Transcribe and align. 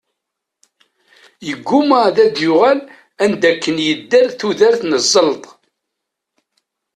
Yegguma 1.47 1.97
ad 2.07 2.17
d-yuɣal 2.35 2.79
anda 3.23 3.45
akken 3.51 3.75
i 3.81 3.85
yedder 3.87 4.25
tudert 4.39 4.81
n 4.85 4.93
zzelṭ. 5.03 5.45